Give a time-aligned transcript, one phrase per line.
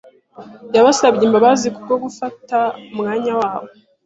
[0.75, 2.57] Yabasabye imbabazi kubwo gufata
[2.93, 3.67] umwanya wabo.